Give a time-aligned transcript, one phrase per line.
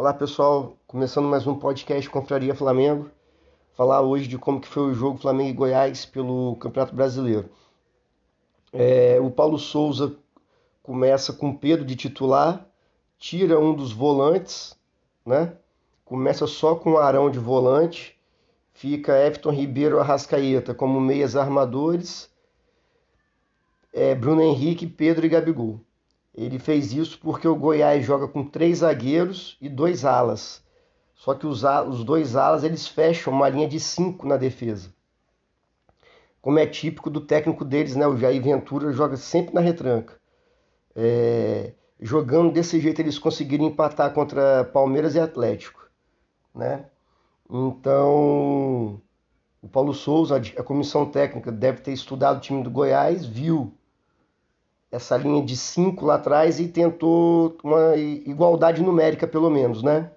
[0.00, 3.10] Olá pessoal, começando mais um podcast Confraria Flamengo.
[3.74, 7.50] Falar hoje de como que foi o jogo Flamengo e Goiás pelo Campeonato Brasileiro.
[8.72, 10.16] É, o Paulo Souza
[10.82, 12.66] começa com Pedro de titular,
[13.18, 14.74] tira um dos volantes,
[15.26, 15.52] né?
[16.02, 18.18] Começa só com Arão de volante,
[18.72, 22.30] fica Everton Ribeiro Arrascaeta como meias armadores,
[23.92, 25.78] é, Bruno Henrique, Pedro e Gabigol.
[26.34, 30.62] Ele fez isso porque o Goiás joga com três zagueiros e dois alas.
[31.14, 34.94] Só que os, os dois alas eles fecham uma linha de cinco na defesa.
[36.40, 38.06] Como é típico do técnico deles, né?
[38.06, 40.18] O Jair Ventura joga sempre na retranca.
[40.96, 45.88] É, jogando desse jeito eles conseguiram empatar contra Palmeiras e Atlético,
[46.54, 46.86] né?
[47.50, 49.02] Então
[49.62, 53.74] o Paulo Souza, a comissão técnica, deve ter estudado o time do Goiás, viu
[54.90, 60.10] essa linha de 5 lá atrás e tentou uma igualdade numérica, pelo menos, né?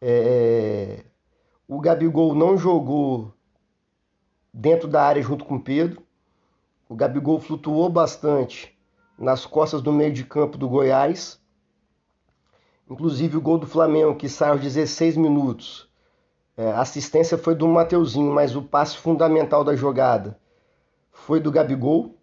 [0.00, 1.04] É...
[1.68, 3.32] O Gabigol não jogou
[4.52, 6.02] dentro da área junto com o Pedro.
[6.88, 8.76] O Gabigol flutuou bastante
[9.16, 11.40] nas costas do meio de campo do Goiás.
[12.90, 15.88] Inclusive o gol do Flamengo, que sai aos 16 minutos.
[16.56, 20.36] É, a assistência foi do Mateuzinho, mas o passe fundamental da jogada
[21.12, 22.19] foi do Gabigol.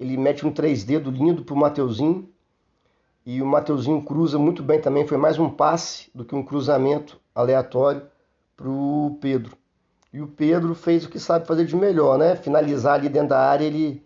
[0.00, 2.26] Ele mete um 3D lindo pro Mateuzinho.
[3.26, 5.06] E o Mateuzinho cruza muito bem também.
[5.06, 8.02] Foi mais um passe do que um cruzamento aleatório
[8.56, 9.58] pro Pedro.
[10.10, 12.34] E o Pedro fez o que sabe fazer de melhor, né?
[12.34, 14.02] Finalizar ali dentro da área, ele,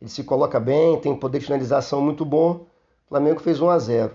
[0.00, 2.66] ele se coloca bem, tem poder de finalização muito bom.
[3.04, 4.14] O Flamengo fez 1 a 0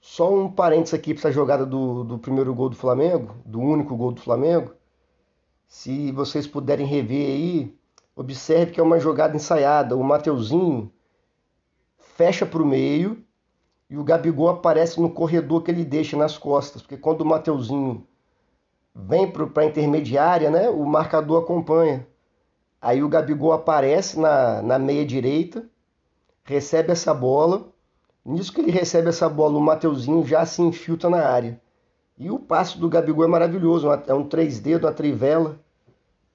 [0.00, 3.94] Só um parênteses aqui para essa jogada do, do primeiro gol do Flamengo, do único
[3.94, 4.72] gol do Flamengo.
[5.68, 7.74] Se vocês puderem rever aí,
[8.16, 9.96] Observe que é uma jogada ensaiada.
[9.96, 10.92] O Mateuzinho
[11.98, 13.24] fecha para o meio
[13.90, 16.80] e o Gabigol aparece no corredor que ele deixa nas costas.
[16.80, 18.06] Porque quando o Mateuzinho
[18.94, 22.06] vem para a intermediária, né, o marcador acompanha.
[22.80, 25.68] Aí o Gabigol aparece na, na meia direita,
[26.44, 27.68] recebe essa bola.
[28.24, 31.60] Nisso que ele recebe essa bola, o Mateuzinho já se infiltra na área.
[32.16, 35.58] E o passe do Gabigol é maravilhoso, é um 3D, uma trivela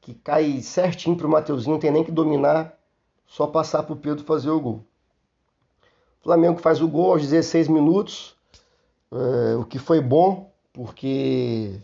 [0.09, 2.75] que cai certinho para o Mateuzinho, não tem nem que dominar,
[3.28, 4.84] só passar para o Pedro fazer o gol.
[6.20, 8.36] O Flamengo faz o gol aos 16 minutos,
[9.12, 11.80] é, o que foi bom, porque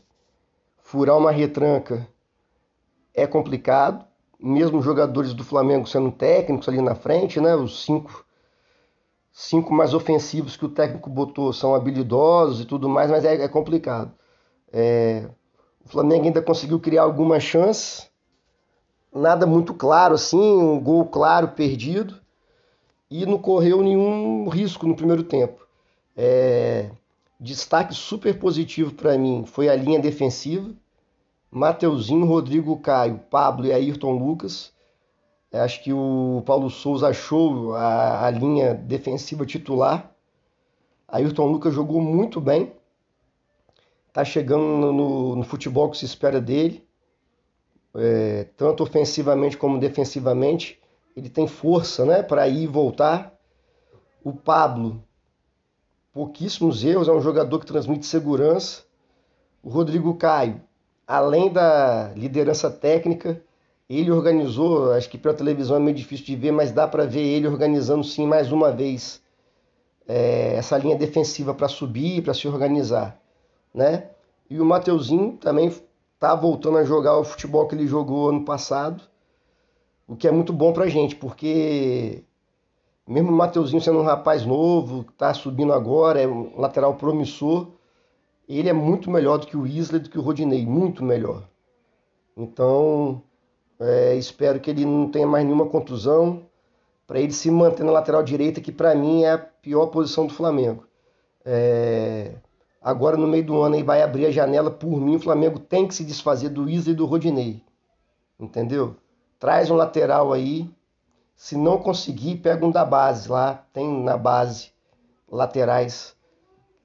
[0.80, 2.08] furar uma retranca
[3.14, 4.04] é complicado,
[4.40, 8.26] mesmo os jogadores do Flamengo sendo técnicos ali na frente, né, os cinco,
[9.32, 13.48] cinco mais ofensivos que o técnico botou são habilidosos e tudo mais, mas é, é
[13.48, 14.12] complicado.
[14.74, 15.30] É,
[15.86, 18.10] o Flamengo ainda conseguiu criar algumas chances,
[19.16, 22.20] nada muito claro assim, um gol claro perdido
[23.10, 25.66] e não correu nenhum risco no primeiro tempo.
[26.16, 26.92] É,
[27.40, 30.72] destaque super positivo para mim foi a linha defensiva.
[31.50, 34.74] Mateuzinho, Rodrigo Caio, Pablo e Ayrton Lucas.
[35.52, 40.12] É, acho que o Paulo Souza achou a, a linha defensiva titular.
[41.08, 42.74] Ayrton Lucas jogou muito bem
[44.16, 46.88] está chegando no, no, futebol que se espera dele,
[47.96, 50.80] é, tanto ofensivamente como defensivamente.
[51.16, 53.34] Ele tem força né, para ir e voltar.
[54.24, 55.04] O Pablo,
[56.14, 58.84] pouquíssimos erros, é um jogador que transmite segurança.
[59.64, 60.62] O Rodrigo Caio,
[61.08, 63.42] além da liderança técnica,
[63.90, 67.22] ele organizou, acho que pela televisão é meio difícil de ver, mas dá para ver
[67.22, 69.22] ele organizando sim mais uma vez
[70.08, 73.20] é, essa linha defensiva para subir, para se organizar
[73.76, 74.10] né?
[74.50, 75.72] E o Mateuzinho também
[76.26, 79.04] tá voltando a jogar o futebol que ele jogou ano passado,
[80.08, 82.24] o que é muito bom pra gente, porque
[83.08, 87.68] mesmo o Mateuzinho sendo um rapaz novo, tá subindo agora, é um lateral promissor,
[88.50, 91.44] ele é muito melhor do que o Isla, do que o Rodinei, muito melhor.
[92.36, 93.22] Então,
[93.80, 96.42] é, espero que ele não tenha mais nenhuma contusão,
[97.06, 100.34] para ele se manter na lateral direita, que para mim é a pior posição do
[100.34, 100.88] Flamengo.
[101.46, 102.32] É,
[102.86, 104.70] Agora, no meio do ano, aí vai abrir a janela.
[104.70, 107.64] Por mim, o Flamengo tem que se desfazer do Isa e do Rodinei.
[108.40, 108.96] Entendeu?
[109.40, 110.70] Traz um lateral aí.
[111.36, 113.66] Se não conseguir, pega um da base lá.
[113.74, 114.72] Tem na base
[115.28, 116.16] laterais.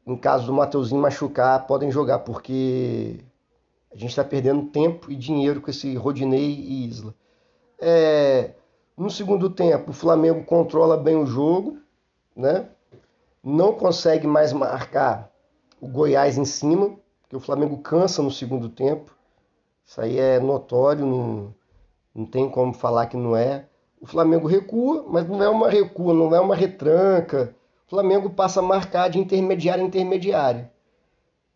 [0.06, 3.22] Em caso do Mateuzinho machucar, podem jogar, porque
[3.92, 7.14] a gente está perdendo tempo e dinheiro com esse Rodinei e Isla.
[7.78, 8.52] É,
[8.96, 11.76] no segundo tempo, o Flamengo controla bem o jogo,
[12.34, 12.70] né?
[13.44, 15.30] não consegue mais marcar
[15.80, 16.96] o Goiás em cima,
[17.28, 19.16] que o Flamengo cansa no segundo tempo.
[19.84, 21.54] Isso aí é notório, não,
[22.14, 23.66] não tem como falar que não é.
[24.00, 27.54] O Flamengo recua, mas não é uma recua, não é uma retranca.
[27.86, 30.72] O Flamengo passa a marcar de intermediária a intermediária.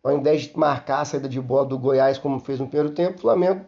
[0.03, 3.19] ao invés de marcar a saída de bola do Goiás como fez no primeiro tempo,
[3.19, 3.65] o Flamengo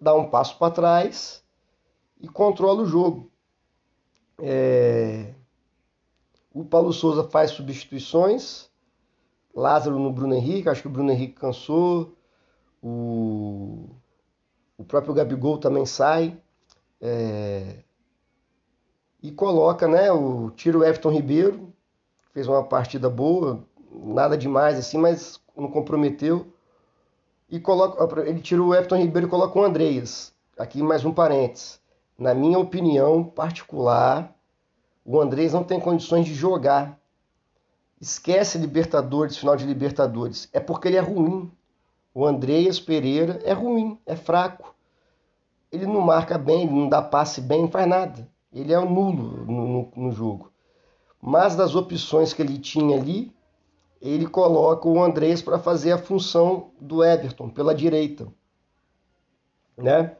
[0.00, 1.42] dá um passo para trás
[2.20, 3.30] e controla o jogo.
[4.38, 5.34] É...
[6.52, 8.68] O Paulo Souza faz substituições,
[9.58, 12.14] Lázaro no Bruno Henrique, acho que o Bruno Henrique cansou,
[12.80, 13.88] o,
[14.76, 16.38] o próprio Gabigol também sai.
[17.00, 17.80] É...
[19.20, 20.12] E coloca, né?
[20.12, 21.72] O tira o Everton Ribeiro,
[22.32, 26.46] fez uma partida boa, nada demais assim, mas não comprometeu.
[27.50, 30.32] E coloca, ele tira o Everton Ribeiro e coloca o Andreas.
[30.56, 31.80] Aqui mais um parênteses.
[32.16, 34.32] Na minha opinião particular,
[35.04, 36.97] o Andreas não tem condições de jogar.
[38.00, 40.48] Esquece Libertadores, final de Libertadores.
[40.52, 41.50] É porque ele é ruim.
[42.14, 44.74] O Andreas Pereira é ruim, é fraco.
[45.70, 48.28] Ele não marca bem, ele não dá passe bem, não faz nada.
[48.52, 50.50] Ele é um nulo no, no, no jogo.
[51.20, 53.32] Mas das opções que ele tinha ali,
[54.00, 58.28] ele coloca o Andrés para fazer a função do Everton pela direita,
[59.76, 60.16] né?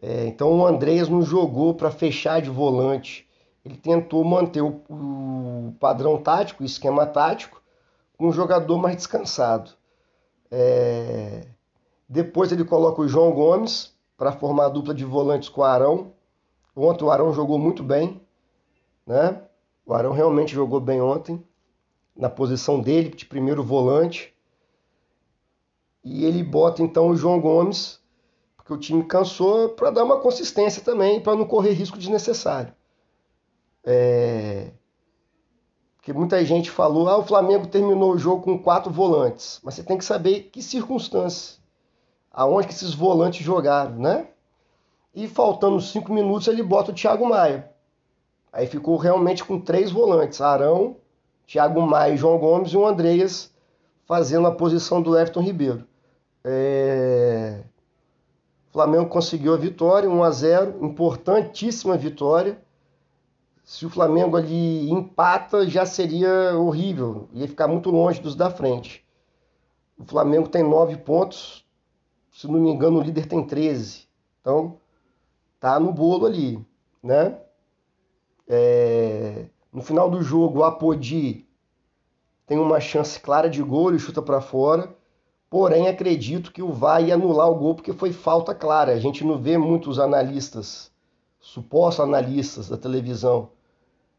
[0.00, 3.27] É, então o Andrés não jogou para fechar de volante,
[3.68, 7.62] ele tentou manter o, o, padrão tático, o esquema tático,
[8.16, 9.72] com um jogador mais descansado.
[10.50, 11.46] É,
[12.08, 16.12] depois ele coloca o João Gomes para formar a dupla de volantes com o Arão.
[16.74, 18.20] Ontem o Arão jogou muito bem,
[19.06, 19.42] né?
[19.84, 21.42] O Arão realmente jogou bem ontem
[22.16, 24.34] na posição dele, de primeiro volante.
[26.02, 28.00] E ele bota então o João Gomes,
[28.56, 32.72] porque o time cansou, para dar uma consistência também, para não correr risco desnecessário.
[33.84, 34.70] É...
[35.96, 39.60] Porque muita gente falou, ah, o Flamengo terminou o jogo com quatro volantes.
[39.62, 41.60] Mas você tem que saber que circunstâncias,
[42.32, 44.28] aonde que esses volantes jogaram, né?
[45.14, 47.70] E faltando cinco minutos ele bota o Thiago Maia.
[48.52, 50.96] Aí ficou realmente com três volantes, Arão,
[51.46, 53.52] Thiago Maia João Gomes e o Andreas
[54.06, 55.86] fazendo a posição do Everton Ribeiro.
[56.42, 57.62] É...
[58.68, 62.58] O Flamengo conseguiu a vitória, 1 a 0, importantíssima vitória.
[63.68, 69.06] Se o Flamengo ali empata, já seria horrível, ia ficar muito longe dos da frente.
[69.98, 71.66] O Flamengo tem 9 pontos,
[72.32, 74.08] se não me engano, o líder tem 13.
[74.40, 74.78] Então,
[75.60, 76.58] tá no bolo ali,
[77.02, 77.38] né?
[78.48, 79.50] É...
[79.70, 81.46] No final do jogo, o Apodi
[82.46, 84.96] tem uma chance clara de gol e chuta para fora.
[85.50, 88.94] Porém, acredito que o VAR ia anular o gol porque foi falta clara.
[88.94, 90.90] A gente não vê muitos analistas,
[91.38, 93.50] supostos analistas da televisão,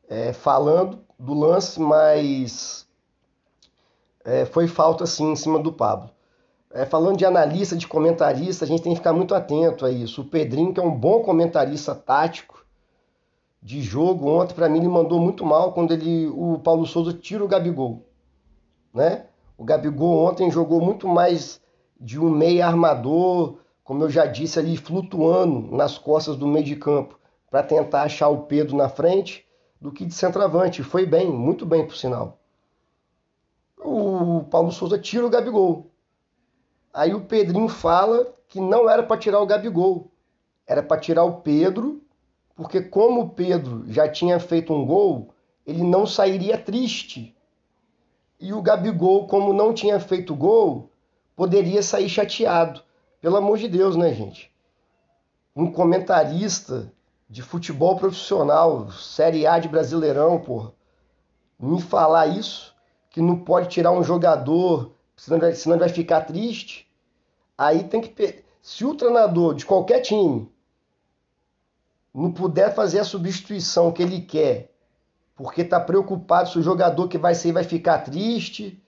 [0.10, 2.88] é, falando do lance, mas
[4.26, 6.10] é, foi falta sim em cima do Pablo.
[6.72, 10.22] É, falando de analista, de comentarista, a gente tem que ficar muito atento a isso.
[10.22, 12.66] O Pedrinho, que é um bom comentarista tático,
[13.62, 17.44] de jogo ontem, para mim, ele mandou muito mal quando ele, o Paulo Souza tira
[17.44, 18.06] o Gabigol.
[18.94, 19.26] Né?
[19.58, 21.62] O Gabigol ontem jogou muito mais
[22.00, 26.76] de um meio armador, como eu já disse ali, flutuando nas costas do meio de
[26.76, 27.20] campo
[27.50, 29.46] para tentar achar o Pedro na frente,
[29.80, 30.84] do que de centroavante.
[30.84, 32.40] Foi bem, muito bem por sinal.
[33.78, 35.92] O Paulo Souza tira o Gabigol.
[36.94, 40.12] Aí o Pedrinho fala que não era para tirar o Gabigol,
[40.66, 42.02] era para tirar o Pedro
[42.60, 45.34] porque como o Pedro já tinha feito um gol,
[45.66, 47.34] ele não sairia triste.
[48.38, 50.92] E o Gabigol, como não tinha feito gol,
[51.38, 52.82] poderia sair chateado.
[53.22, 54.52] Pelo amor de Deus, né, gente?
[55.56, 56.92] Um comentarista
[57.30, 60.74] de futebol profissional, Série A de Brasileirão, porra,
[61.60, 62.76] me falar isso,
[63.12, 66.90] que não pode tirar um jogador, senão vai, senão vai ficar triste.
[67.58, 68.44] Aí tem que.
[68.62, 70.52] Se o treinador de qualquer time
[72.14, 74.72] não puder fazer a substituição que ele quer,
[75.36, 78.82] porque está preocupado se o jogador que vai sair vai ficar triste,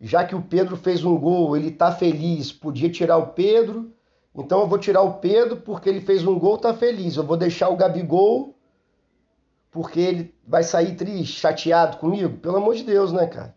[0.00, 3.92] já que o Pedro fez um gol, ele está feliz, podia tirar o Pedro,
[4.34, 7.16] então eu vou tirar o Pedro porque ele fez um gol, está feliz.
[7.16, 8.54] Eu vou deixar o Gabigol
[9.70, 12.38] porque ele vai sair triste, chateado comigo.
[12.38, 13.56] Pelo amor de Deus, né, cara?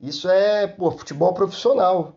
[0.00, 2.16] Isso é, pô, futebol profissional.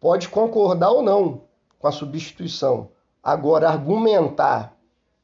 [0.00, 1.44] Pode concordar ou não
[1.78, 2.90] com a substituição.
[3.22, 4.76] Agora, argumentar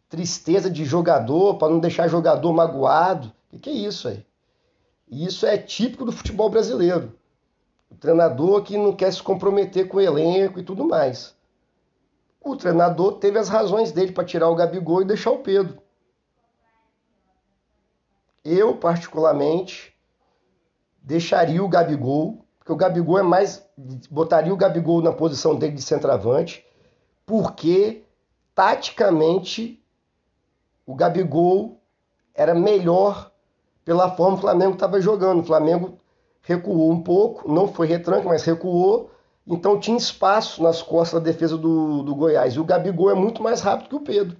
[0.08, 3.28] tristeza de jogador, para não deixar jogador magoado.
[3.28, 4.26] O que, que é isso aí?
[5.10, 7.12] Isso é típico do futebol brasileiro.
[7.90, 11.34] O treinador que não quer se comprometer com o elenco e tudo mais.
[12.40, 15.82] O treinador teve as razões dele para tirar o Gabigol e deixar o Pedro.
[18.44, 19.94] Eu, particularmente,
[21.02, 23.66] deixaria o Gabigol, porque o Gabigol é mais.
[24.10, 26.64] botaria o Gabigol na posição dele de centroavante,
[27.26, 28.04] porque
[28.54, 29.84] taticamente
[30.86, 31.80] o Gabigol
[32.34, 33.30] era melhor
[33.84, 35.40] pela forma que o Flamengo estava jogando.
[35.40, 35.98] O Flamengo
[36.42, 39.10] recuou um pouco, não foi retranque, mas recuou.
[39.48, 42.54] Então tinha espaço nas costas da defesa do, do Goiás.
[42.54, 44.36] E o Gabigol é muito mais rápido que o Pedro,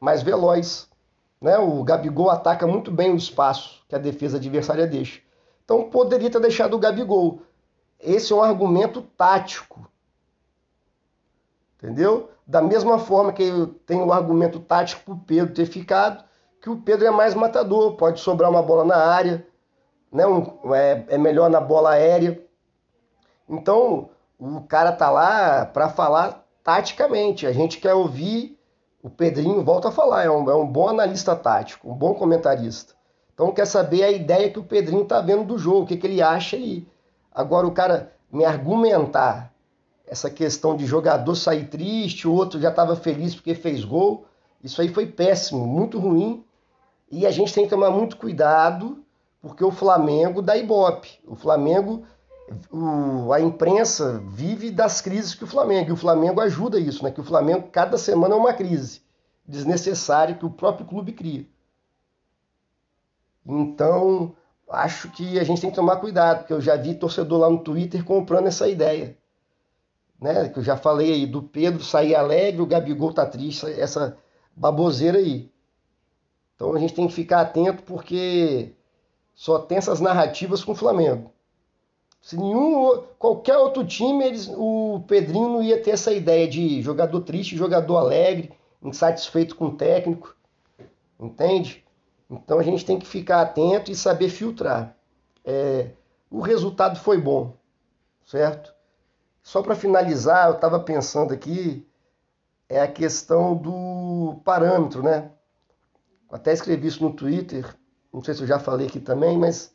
[0.00, 0.88] mais veloz.
[1.40, 1.56] Né?
[1.56, 5.20] O Gabigol ataca muito bem o espaço que a defesa adversária deixa.
[5.64, 7.42] Então poderia ter deixado o Gabigol.
[8.00, 9.88] Esse é um argumento tático.
[11.78, 12.28] Entendeu?
[12.44, 13.44] Da mesma forma que
[13.86, 16.24] tem o argumento tático para o Pedro ter ficado,
[16.60, 19.46] que o Pedro é mais matador, pode sobrar uma bola na área,
[20.10, 20.26] né?
[20.26, 22.42] Um, é, é melhor na bola aérea.
[23.48, 24.10] Então,
[24.44, 27.46] o cara tá lá para falar taticamente.
[27.46, 28.58] A gente quer ouvir
[29.02, 32.94] o Pedrinho, volta a falar, é um, é um bom analista tático, um bom comentarista.
[33.32, 36.06] Então quer saber a ideia que o Pedrinho tá vendo do jogo, o que, que
[36.06, 36.86] ele acha aí.
[37.32, 39.52] Agora o cara me argumentar
[40.06, 44.26] essa questão de jogador sair triste, o outro já estava feliz porque fez gol,
[44.62, 46.44] isso aí foi péssimo, muito ruim.
[47.10, 49.04] E a gente tem que tomar muito cuidado,
[49.42, 51.20] porque o Flamengo dá ibope.
[51.26, 52.04] O Flamengo
[52.70, 57.10] o, a imprensa vive das crises que o Flamengo, e o Flamengo ajuda isso, né?
[57.10, 59.02] Que o Flamengo, cada semana é uma crise
[59.46, 61.46] desnecessária que o próprio clube cria.
[63.46, 64.34] Então,
[64.68, 67.62] acho que a gente tem que tomar cuidado, porque eu já vi torcedor lá no
[67.62, 69.16] Twitter comprando essa ideia.
[70.20, 70.48] Né?
[70.48, 74.16] Que eu já falei aí do Pedro sair alegre, o Gabigol tá triste, essa
[74.56, 75.52] baboseira aí.
[76.54, 78.72] Então a gente tem que ficar atento porque
[79.34, 81.33] só tem essas narrativas com o Flamengo.
[82.24, 87.20] Se nenhum, qualquer outro time, eles, o Pedrinho não ia ter essa ideia de jogador
[87.20, 88.50] triste, jogador alegre,
[88.82, 90.34] insatisfeito com o técnico.
[91.20, 91.84] Entende?
[92.30, 94.96] Então a gente tem que ficar atento e saber filtrar.
[95.44, 95.90] É,
[96.30, 97.52] o resultado foi bom,
[98.24, 98.74] certo?
[99.42, 101.86] Só para finalizar, eu estava pensando aqui,
[102.70, 105.30] é a questão do parâmetro, né?
[106.32, 107.76] Até escrevi isso no Twitter,
[108.10, 109.73] não sei se eu já falei aqui também, mas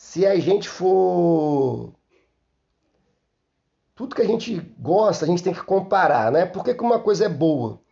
[0.00, 1.92] se a gente for.
[3.94, 6.46] Tudo que a gente gosta, a gente tem que comparar, né?
[6.46, 7.82] Por que, que uma coisa é boa?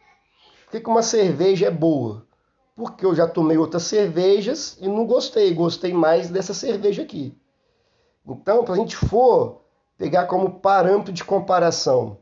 [0.64, 2.26] Por que, que uma cerveja é boa?
[2.74, 7.36] Porque eu já tomei outras cervejas e não gostei, gostei mais dessa cerveja aqui.
[8.26, 9.60] Então, para a gente for
[9.98, 12.16] pegar como parâmetro de comparação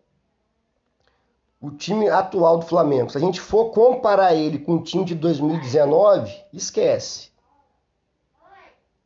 [1.61, 5.14] o time atual do Flamengo, se a gente for comparar ele com o time de
[5.14, 7.36] 2019, esquece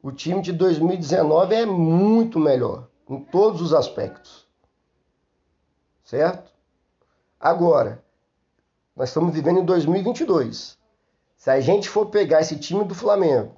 [0.03, 4.47] o time de 2019 é muito melhor em todos os aspectos.
[6.05, 6.51] Certo?
[7.39, 8.03] Agora,
[8.97, 10.79] nós estamos vivendo em 2022.
[11.37, 13.57] Se a gente for pegar esse time do Flamengo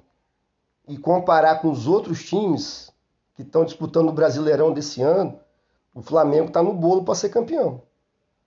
[0.87, 2.91] e comparar com os outros times
[3.35, 5.39] que estão disputando o Brasileirão desse ano,
[5.93, 7.81] o Flamengo está no bolo para ser campeão.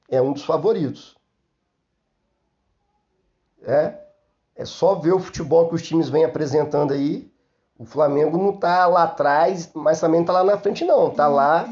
[0.09, 1.17] É um dos favoritos.
[3.63, 3.99] É,
[4.55, 7.31] é só ver o futebol que os times vêm apresentando aí
[7.79, 11.09] o Flamengo não está lá atrás, mas também não está lá na frente, não.
[11.09, 11.69] Está lá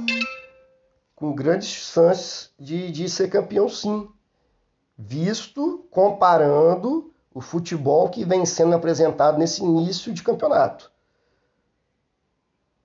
[1.16, 4.08] com grandes chances de, de ser campeão, sim.
[4.98, 10.92] Visto comparando o futebol que vem sendo apresentado nesse início de campeonato.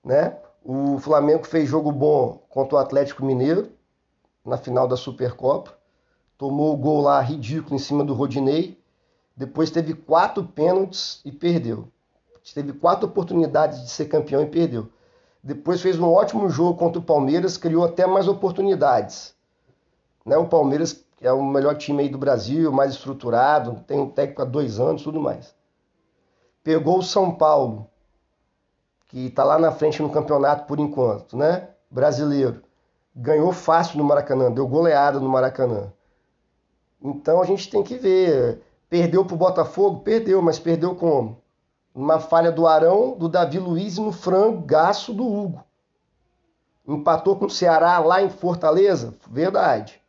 [0.02, 0.38] Né?
[0.64, 3.70] O Flamengo fez jogo bom contra o Atlético Mineiro
[4.44, 5.78] na final da Supercopa.
[6.38, 8.80] Tomou o gol lá ridículo em cima do Rodinei.
[9.36, 11.86] Depois teve quatro pênaltis e perdeu
[12.54, 14.88] teve quatro oportunidades de ser campeão e perdeu.
[15.42, 19.34] Depois fez um ótimo jogo contra o Palmeiras, criou até mais oportunidades.
[20.24, 20.36] Né?
[20.36, 24.44] O Palmeiras é o melhor time aí do Brasil, mais estruturado, tem um técnico há
[24.44, 25.54] dois anos, tudo mais.
[26.62, 27.88] Pegou o São Paulo,
[29.08, 31.68] que está lá na frente no campeonato por enquanto, né?
[31.90, 32.62] Brasileiro.
[33.14, 35.92] Ganhou fácil no Maracanã, deu goleada no Maracanã.
[37.02, 38.62] Então a gente tem que ver.
[38.88, 40.00] Perdeu para o Botafogo?
[40.00, 41.40] Perdeu, mas perdeu como?
[41.94, 45.64] Uma falha do Arão, do Davi Luiz e no frangaço do Hugo.
[46.86, 49.14] Empatou com o Ceará lá em Fortaleza?
[49.28, 50.00] Verdade.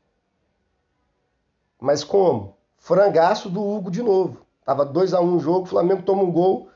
[1.80, 2.56] Mas como?
[2.78, 4.46] Frangaço do Hugo de novo.
[4.64, 6.70] Tava 2 a 1 um o jogo, o Flamengo toma um gol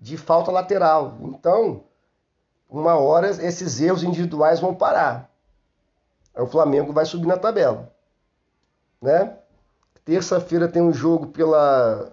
[0.00, 1.16] de falta lateral.
[1.22, 1.84] Então,
[2.68, 5.30] uma hora esses erros individuais vão parar.
[6.34, 7.92] Aí o Flamengo vai subir na tabela.
[9.00, 9.36] Né?
[10.04, 12.12] Terça-feira tem um jogo pela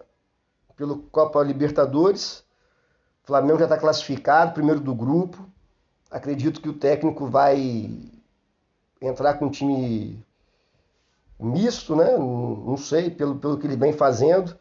[0.80, 2.42] pelo Copa Libertadores.
[3.22, 5.46] O Flamengo já está classificado, primeiro do grupo.
[6.10, 7.92] Acredito que o técnico vai
[9.02, 10.26] entrar com um time
[11.38, 12.18] misto, né?
[12.18, 14.58] Não sei, pelo, pelo que ele vem fazendo.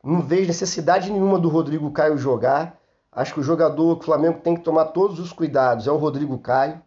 [0.00, 2.78] Não vejo necessidade nenhuma do Rodrigo Caio jogar.
[3.10, 5.96] Acho que o jogador que o Flamengo tem que tomar todos os cuidados é o
[5.96, 6.80] Rodrigo Caio.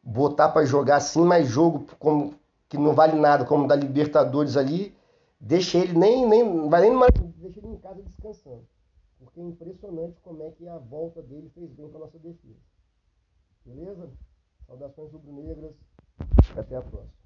[0.00, 2.34] Botar para jogar sim, mas jogo como,
[2.68, 4.94] que não vale nada, como da Libertadores ali,
[5.46, 8.66] deixa ele nem, nem vai nem numa, deixa ele em casa descansando.
[9.18, 12.60] porque é impressionante como é que a volta dele fez bem para nossa defesa.
[13.64, 14.10] Beleza?
[14.66, 15.74] Saudações rubro-negras.
[16.56, 17.23] Até a próxima.